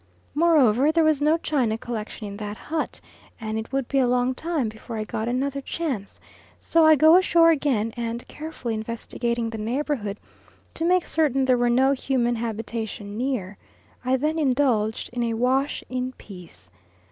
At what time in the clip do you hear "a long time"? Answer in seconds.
3.99-4.67